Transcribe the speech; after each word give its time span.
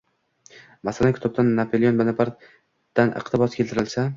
Masalan 0.87 1.13
kitobda 1.17 1.45
Napoleon 1.51 1.99
Bonapartdan 2.01 3.17
iqtibos 3.23 3.59
keltirilsa 3.61 4.09